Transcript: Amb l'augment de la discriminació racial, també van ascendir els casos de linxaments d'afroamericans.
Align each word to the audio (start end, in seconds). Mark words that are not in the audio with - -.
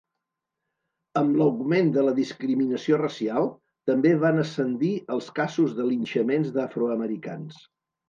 Amb 1.19 1.37
l'augment 1.41 1.91
de 1.97 2.05
la 2.07 2.13
discriminació 2.21 2.99
racial, 3.03 3.51
també 3.93 4.17
van 4.27 4.43
ascendir 4.47 4.93
els 5.19 5.31
casos 5.41 5.81
de 5.81 5.91
linxaments 5.95 6.55
d'afroamericans. 6.61 7.67